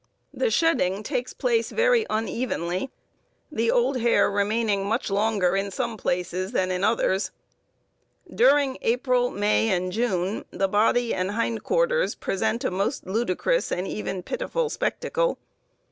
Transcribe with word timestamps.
The 0.33 0.49
shedding 0.49 1.03
takes 1.03 1.31
place 1.31 1.69
very 1.69 2.07
unevenly, 2.09 2.89
the 3.51 3.69
old 3.69 3.97
hair 3.99 4.31
remaining 4.31 4.87
much 4.87 5.11
longer 5.11 5.55
in 5.55 5.69
some 5.69 5.95
places 5.95 6.53
than 6.53 6.71
in 6.71 6.83
others. 6.83 7.29
During 8.33 8.79
April, 8.81 9.29
May, 9.29 9.69
and 9.69 9.91
June 9.91 10.43
the 10.49 10.67
body 10.67 11.13
and 11.13 11.29
hind 11.33 11.61
quarters 11.61 12.15
present 12.15 12.63
a 12.63 12.71
most 12.71 13.05
ludicrous 13.05 13.71
and 13.71 13.87
even 13.87 14.23
pitiful 14.23 14.71
spectacle. 14.71 15.37